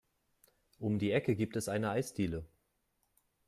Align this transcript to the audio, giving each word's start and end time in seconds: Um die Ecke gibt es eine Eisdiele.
Um 0.79 0.97
die 0.97 1.11
Ecke 1.11 1.35
gibt 1.35 1.55
es 1.55 1.69
eine 1.69 1.91
Eisdiele. 1.91 2.47